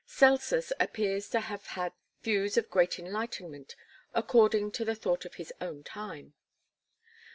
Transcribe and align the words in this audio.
Celsus 0.07 0.73
appears 0.79 1.29
to 1.29 1.39
have 1.41 1.63
had 1.77 1.93
views 2.23 2.57
of 2.57 2.71
great 2.71 2.97
enlightenment 2.97 3.75
according 4.15 4.71
to 4.71 4.83
the 4.83 4.95
thought 4.95 5.25
of 5.25 5.35
his 5.35 5.53
own 5.61 5.83
time. 5.83 6.33